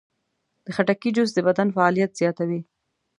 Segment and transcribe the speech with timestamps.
[0.65, 2.61] د خټکي جوس د بدن فعالیت زیاتوي.